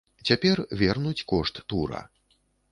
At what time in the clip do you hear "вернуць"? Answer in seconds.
0.79-1.25